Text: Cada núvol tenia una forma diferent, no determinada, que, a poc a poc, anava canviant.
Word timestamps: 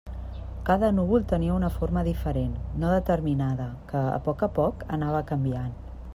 Cada 0.69 0.87
núvol 0.99 1.27
tenia 1.33 1.57
una 1.57 1.69
forma 1.75 2.03
diferent, 2.09 2.57
no 2.85 2.95
determinada, 2.95 3.69
que, 3.93 4.05
a 4.17 4.19
poc 4.31 4.43
a 4.49 4.53
poc, 4.61 4.87
anava 4.99 5.25
canviant. 5.35 5.75